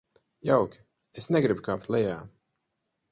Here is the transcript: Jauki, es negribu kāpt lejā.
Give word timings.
Jauki, 0.51 0.81
es 1.23 1.29
negribu 1.37 1.65
kāpt 1.69 1.87
lejā. 1.97 2.17